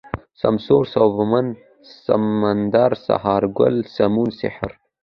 سمسور، 0.41 0.83
سوبمن، 0.95 1.47
سمندر، 2.05 2.91
سهارگل، 3.05 3.75
سمون، 3.95 4.29
سحر 4.39 4.71